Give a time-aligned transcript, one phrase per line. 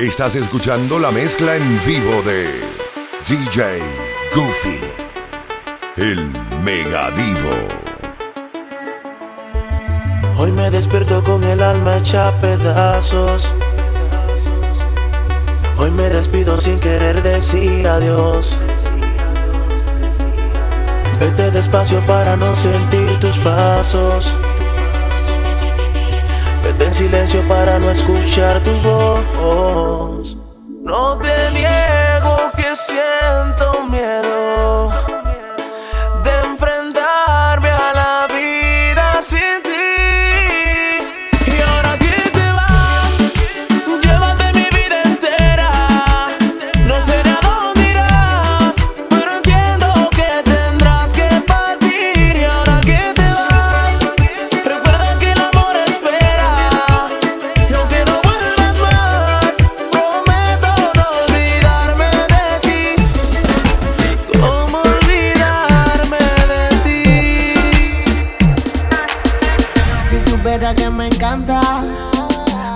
[0.00, 2.64] Estás escuchando la mezcla en vivo de
[3.28, 3.82] DJ
[4.34, 4.80] Goofy,
[5.98, 6.32] el
[6.64, 7.50] Megadivo.
[10.38, 13.52] Hoy me despierto con el alma hecha pedazos.
[15.76, 18.56] Hoy me despido sin querer decir adiós.
[21.20, 24.34] Vete despacio para no sentir tus pasos.
[26.78, 30.36] En silencio para no escuchar tu voz.
[30.82, 33.49] No te niego que siento
[70.50, 71.60] Que me encanta,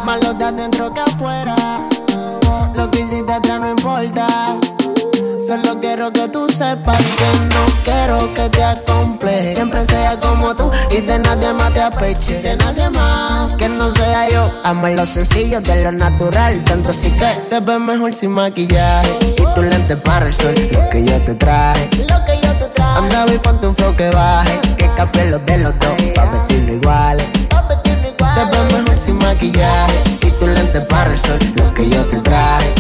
[0.05, 1.57] más lo de adentro que afuera.
[2.75, 4.27] Lo que hiciste atrás no importa.
[5.45, 9.57] Solo quiero que tú sepas que no quiero que te acompleje.
[9.57, 12.43] Siempre sea como tú y de nadie más te apeche.
[12.43, 14.51] De nadie más que no sea yo.
[14.63, 16.63] Amo lo sencillo de lo natural.
[16.65, 19.35] Tanto así que te ves mejor sin maquillaje.
[19.37, 21.91] Y tu lente para el sol, lo que yo te traje.
[22.09, 22.99] Lo que yo te traje.
[22.99, 24.61] Anda y pon tu flow que baje.
[24.77, 25.91] Que cambie los de los dos.
[26.15, 27.27] Pa' vestirnos iguales.
[28.35, 29.95] Te ves mejor sin maquillaje.
[30.23, 32.75] Y tu lente para el sol, lo que yo te traje.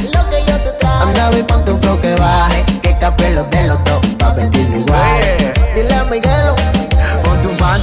[1.01, 2.65] Anda y pon tu flow que baje.
[2.83, 4.01] Que cambie los de los dos.
[4.19, 5.53] Pa' vestirnos iguales.
[5.75, 6.74] Dile a Miguelo.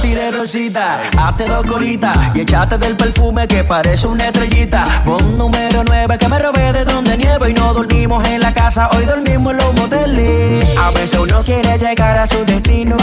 [0.02, 5.00] De rosita, hazte dos colitas y echate del perfume que parece una estrellita.
[5.04, 8.90] Pon número 9 que me robé de donde nieve y no dormimos en la casa,
[8.92, 10.76] hoy dormimos en los moteles.
[10.76, 12.96] A veces uno quiere llegar a su destino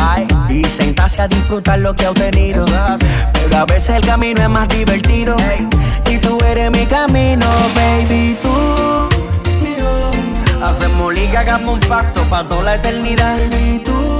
[0.50, 2.66] y sentarse a disfrutar lo que ha obtenido.
[3.34, 5.38] Pero a veces el camino es más divertido
[6.10, 9.10] y tú eres mi camino, baby, tú.
[10.64, 13.38] Hacemos liga, hagamos un pacto para toda la eternidad.
[13.50, 14.19] Baby, tú.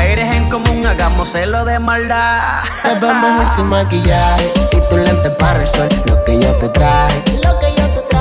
[0.00, 2.62] Mujeres en común, hagámoselo de maldad.
[2.82, 6.70] Te ves mejor sin maquillaje Y tu lente para el sol, lo que yo te
[6.70, 7.22] traje.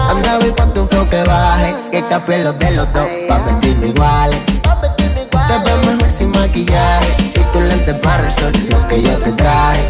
[0.09, 3.91] Anda y pon tu flow que baje Que cambie los de los dos, pa' vestirnos
[3.91, 9.17] iguales Te ves mejor sin maquillaje Y tu lente para el sol, lo que yo
[9.17, 9.87] te traje.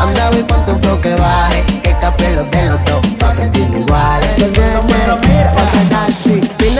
[0.00, 3.80] Anda y pon tu flow que baje Que cambie los de los dos, pa' vestirnos
[3.80, 4.36] iguales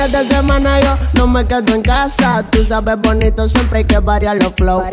[0.06, 3.99] Fines de semana yo no me quedo en casa Tú sabes bonito, siempre hay que
[3.99, 4.84] variar los flow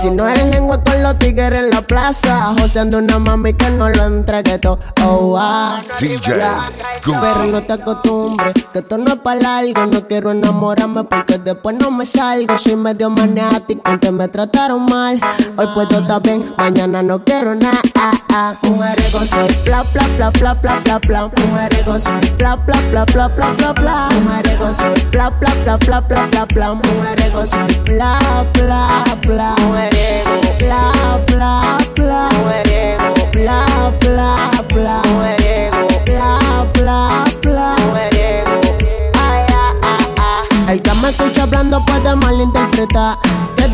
[0.00, 3.90] Si no eres lengua con los tigres en la plaza Joseando una mami que no
[3.90, 6.20] lo entregue todo Oh, ah DJ
[7.04, 7.50] Pero Goofy.
[7.52, 9.86] no te acostumbres, que esto no es para largo.
[9.86, 12.56] No quiero enamorarme porque después no me salgo.
[12.56, 15.20] Soy medio maniático, antes me trataron mal.
[15.56, 17.78] Hoy puedo estar bien, mañana no quiero nada.
[17.96, 18.54] Ah, ah.
[18.62, 21.30] Mujeriego soy, bla bla bla bla bla bla bla.
[21.46, 24.08] Mujeriego soy, bla bla bla bla bla bla bla.
[24.54, 26.74] Soy, bla bla bla bla bla bla bla.
[26.74, 28.18] Mujeriego soy, bla
[28.54, 29.54] bla bla.
[29.60, 32.28] Mujeriego, bla bla bla.
[32.38, 35.02] Mujeriego, bla bla bla.
[35.12, 37.76] Mujeriego, bla bla bla.
[37.86, 38.60] Mujeriego,
[39.20, 40.72] ay ah ah ah.
[40.72, 43.18] El que me escucha hablando puede malinterpretar.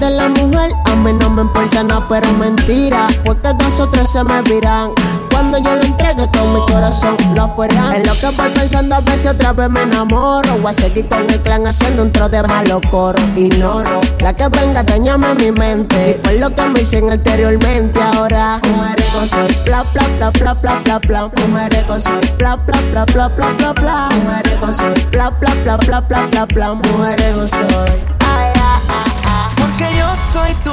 [0.00, 3.06] De la mujer a mí no me importa nada, pero mentira.
[3.24, 4.92] Fue que dos o tres se me viran.
[5.40, 7.96] Cuando yo lo entregue todo mi corazón lo afuera.
[7.96, 10.58] Es lo que voy pensando a veces otra vez me enamoro.
[10.58, 13.18] Voy a seguir con el clan haciendo un tro de malo coro.
[13.34, 16.10] Ignoro la que venga, dañame mi mente.
[16.10, 19.56] Y por lo que me dicen anteriormente, ahora mujeriego soy.
[19.64, 21.30] Bla bla bla bla bla bla bla.
[21.48, 22.32] Mujeriego soy.
[22.36, 24.08] Bla bla bla bla bla bla bla.
[24.22, 25.06] Mujeriego soy.
[25.10, 26.74] Bla bla bla bla bla bla bla.
[26.74, 28.19] Mujeriego soy.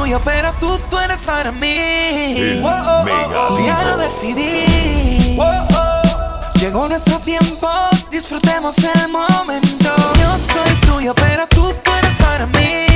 [0.07, 2.61] Tuyo, pero tú, tú eres para mí.
[2.63, 3.65] Oh, oh, oh, Megadivo.
[3.65, 5.37] Ya lo decidí.
[5.37, 6.59] Oh, oh.
[6.59, 7.69] Llegó nuestro tiempo,
[8.09, 9.95] disfrutemos el momento.
[10.19, 12.86] Yo soy tuyo, pero tú, tú eres para mí.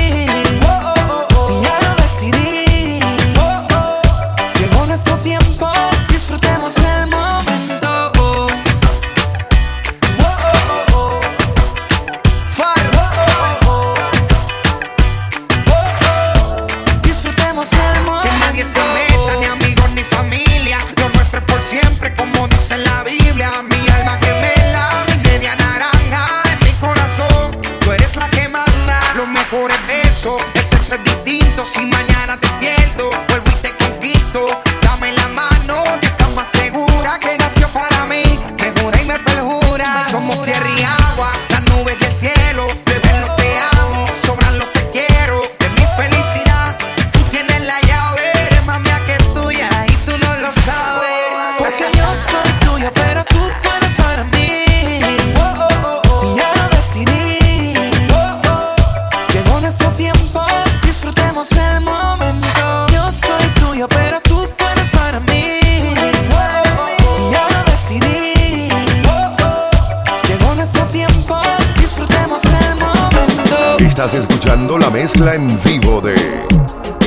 [74.04, 76.14] Estás escuchando la mezcla en vivo de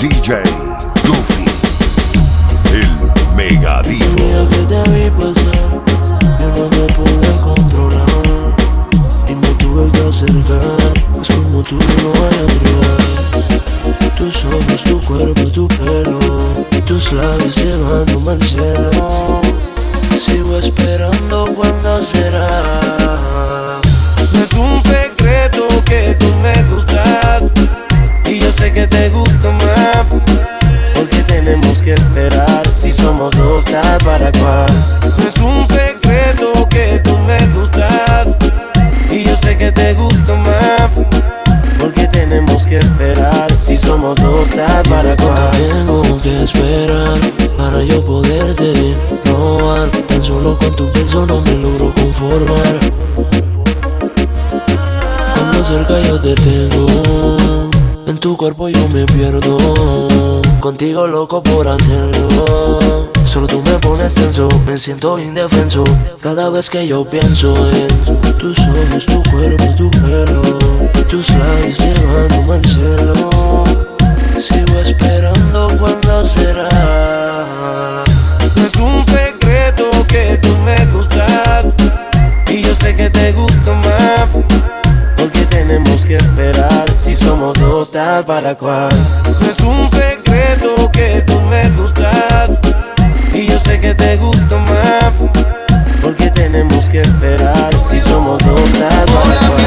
[0.02, 0.42] DJ
[1.06, 1.46] Goofy,
[2.72, 4.06] el mega divo.
[4.06, 5.84] El día que te vi pasar,
[6.40, 8.56] yo no te pude controlar
[9.28, 14.16] y me tuve que acercar, pues como tú no vas a llegar.
[14.18, 16.20] Tus ojos, tu cuerpo, tu pelo,
[16.72, 19.42] y tus labios llevándome al cielo.
[20.18, 22.85] Sigo esperando cuando será.
[31.86, 34.66] que esperar si somos dos tal para cual.
[35.20, 38.36] No es un secreto que tú me gustas
[39.12, 40.90] y yo sé que te gusto más.
[41.80, 45.52] Porque tenemos que esperar si somos dos tal para cual.
[45.52, 47.20] Tengo que esperar
[47.56, 49.88] para yo poderte robar.
[50.08, 52.80] Tan solo con tu beso no me logro conformar.
[55.36, 57.45] Cuando cerca yo te tengo
[58.26, 60.42] tu cuerpo yo me pierdo.
[60.60, 63.08] Contigo loco por hacerlo.
[63.24, 65.84] Solo tú me pones tenso, me siento indefenso.
[66.22, 70.42] Cada vez que yo pienso en tus ojos, tu cuerpo, y tu pelo,
[71.08, 73.35] tus labios llevándome al cielo.
[88.24, 88.90] para cual.
[89.42, 92.60] No es un secreto que tú me gustas.
[93.34, 95.12] Y yo sé que te gusta más.
[96.02, 99.65] Porque tenemos que esperar si somos dos tal para cual.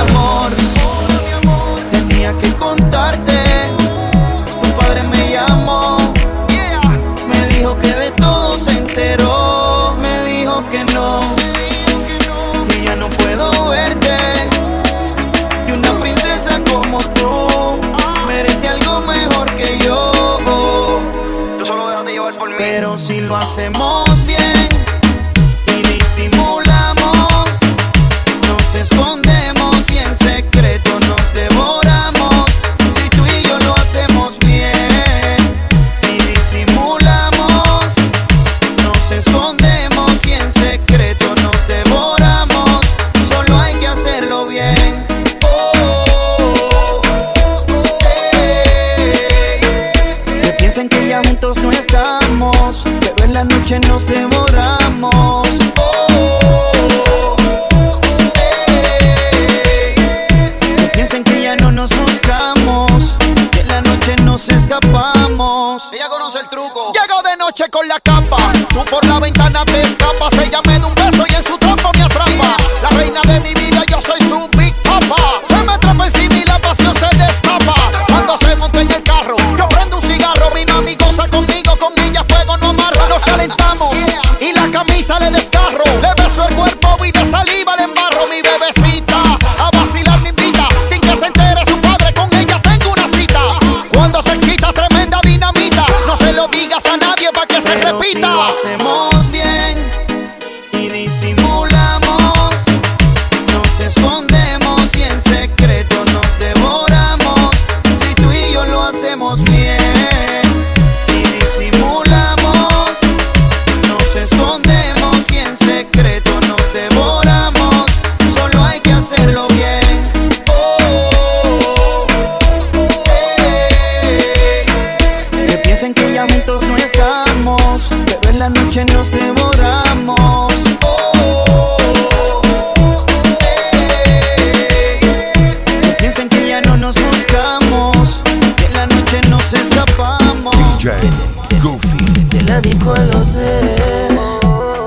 [142.68, 144.18] rico el hotel.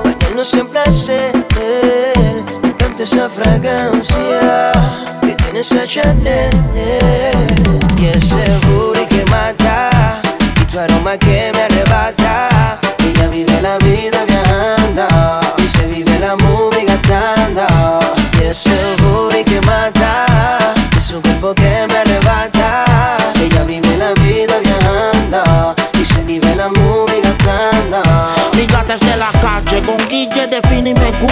[0.02, 1.32] Para que no sea placer
[2.62, 4.72] me encanta esa fragancia
[5.22, 6.50] que tiene esa Chanel
[7.98, 8.44] y ese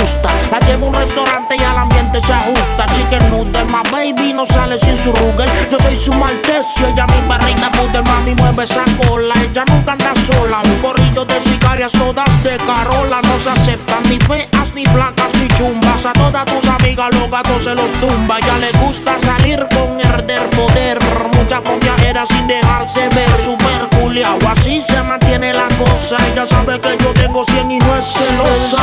[0.00, 0.30] gusta.
[0.50, 2.86] La llevo un restaurante y al ambiente se ajusta.
[2.94, 5.48] Chicken noodle, my baby no sale sin su rugel.
[5.70, 9.34] Yo soy su maltecio, ella mi barriga poder, mami mueve esa cola.
[9.42, 10.60] Ella nunca anda sola.
[10.64, 13.20] Un corrillo de sicarias todas de carola.
[13.22, 16.06] No se aceptan ni feas, ni blancas, ni chumbas.
[16.06, 18.38] A todas tus amigas los gatos se los tumba.
[18.40, 20.98] Ya le gusta salir con herder poder.
[21.34, 21.60] Mucha
[22.08, 23.38] era sin dejarse ver.
[23.38, 26.16] Super culiao, así se mantiene la cosa.
[26.32, 28.78] Ella sabe que yo tengo 100 y no es celosa.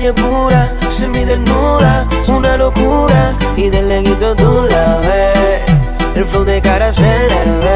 [0.00, 3.34] Calle pura, se mi desnuda, una locura.
[3.56, 7.69] Y del leguito tú la ves, el flow de cara se le ve.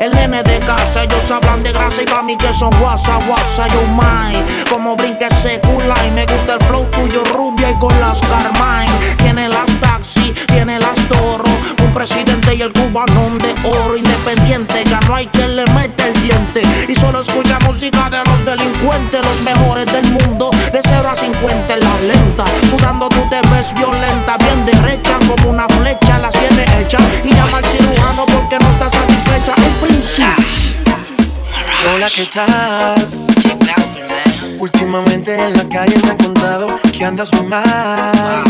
[0.00, 1.04] El nene de casa.
[1.04, 3.66] Ellos hablan de grasa y pa' mí que son guasa, guasa.
[3.68, 8.20] Yo, my, como brinque ese y Me gusta el flow tuyo, rubia y con las
[8.20, 9.16] Carmine.
[9.18, 11.44] Tiene las taxi, tiene las toro.
[11.84, 14.82] Un presidente y el cubanón de oro independiente.
[14.84, 16.62] Ya no hay quien le mete el diente.
[16.88, 20.50] Y solo escucha música de los delincuentes, los mejores del mundo.
[20.72, 22.44] De 0 a 50 en la lenta.
[22.68, 26.18] Sudando tú te ves violenta, bien derecha como una flecha.
[26.18, 28.88] Las tiene hechas y llama al cirujano porque no está
[31.94, 32.94] Hola, ¿qué tal?
[34.58, 38.44] Últimamente en la calle me han contado que andas muy mal.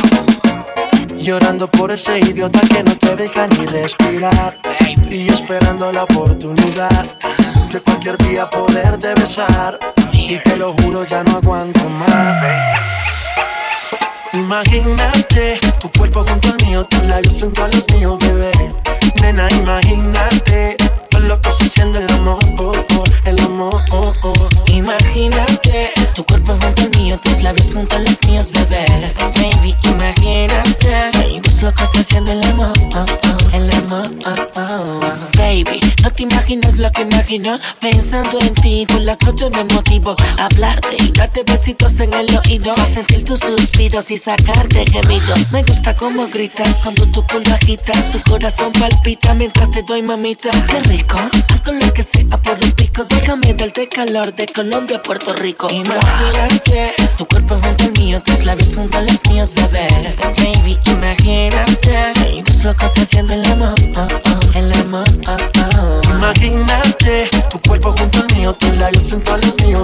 [1.16, 4.58] Llorando por ese idiota que no te deja ni respirar.
[5.10, 7.18] Y yo esperando la oportunidad
[7.68, 9.76] de cualquier día poderte besar.
[10.12, 12.38] Y te lo juro, ya no aguanto más.
[14.32, 18.52] Imagínate tu cuerpo junto al mío, tus labios junto a los míos, bebé.
[19.20, 20.76] Nena, imagínate
[21.20, 23.82] todo lo que se haciendo el amor, oh, oh, el amor.
[23.90, 24.48] Oh, oh.
[24.72, 28.86] Imagínate tu cuerpo junto al mío, tus labios junto a los míos, bebé.
[29.36, 34.10] Baby, imagínate dos locos haciendo el amor, oh, oh, el amor.
[34.26, 35.00] Oh, oh.
[35.36, 38.86] Baby, no te imaginas lo que imagino pensando en ti.
[38.86, 43.24] Por las noches me motivo a hablarte y darte besitos en el oído, a sentir
[43.24, 45.52] tus suspiros y sacarte gemidos.
[45.52, 50.50] Me gusta cómo gritas cuando tu culo agitas, tu corazón palpita mientras te doy mamita.
[50.66, 55.02] Qué rico, hago lo que sea por un pico, déjame darte calor de Colombia a
[55.02, 55.68] Puerto Rico.
[55.70, 59.88] Imagínate tu cuerpo junto al mío, tus labios junto a los míos, bebé.
[60.36, 65.04] Baby, imagínate dos locos haciendo el amor, oh, oh, el amor.
[65.26, 66.00] Oh.
[66.10, 69.79] Imagínate tu cuerpo junto al mío, tus labios junto a los míos,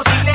[0.00, 0.29] imposible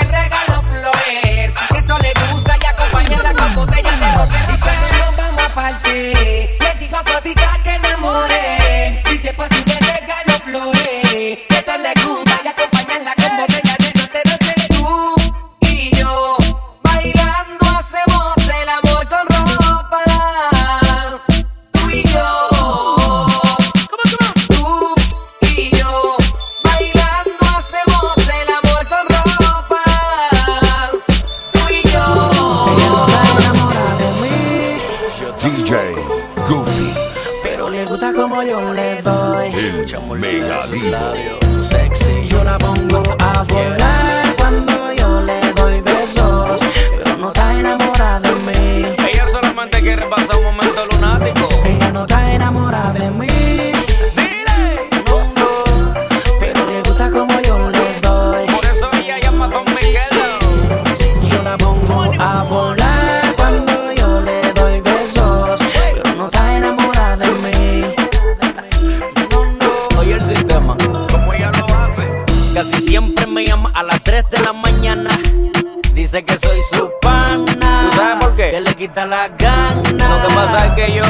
[38.56, 39.54] con le doy.
[39.54, 40.68] El mega
[41.62, 44.15] Sexy, yo la pongo a volar.
[76.16, 77.90] Dice que soy su pana.
[77.92, 78.52] ¿Tú sabes por qué?
[78.52, 80.08] Que le quita la gana.
[80.08, 81.04] Lo que pasa es que yo.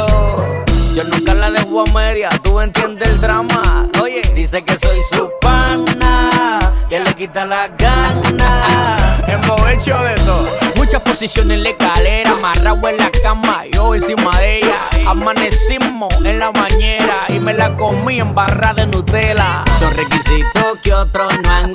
[0.96, 3.88] Yo nunca la dejo a media, tú entiendes el drama.
[4.02, 6.60] Oye, dice que soy su pana,
[6.90, 9.22] que le quita la gana.
[9.28, 10.50] Hemos hecho de todo.
[10.76, 14.90] Muchas posiciones en la escalera, amarrado en la cama, yo encima de ella.
[15.06, 19.64] Amanecimos en la bañera y me la comí en barra de Nutella.
[19.78, 21.75] Son requisitos que otros no han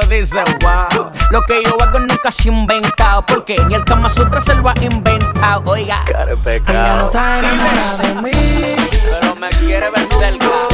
[0.00, 1.10] dice wow.
[1.30, 4.68] Lo que yo hago nunca se ha inventado porque ni el Kama Sutra se lo
[4.68, 5.62] ha inventado.
[5.66, 8.30] Oiga, Ella no está enamorada de mí,
[9.20, 10.73] pero me quiere ver cerca.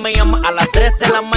[0.00, 1.29] Me llama a las 3 de la mañana.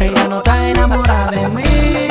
[0.00, 2.09] Ella no está enamorada de mí.